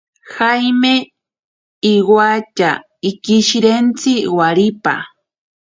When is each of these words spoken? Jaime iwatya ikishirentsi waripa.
Jaime 0.35 0.93
iwatya 1.93 2.71
ikishirentsi 3.09 4.11
waripa. 4.37 4.95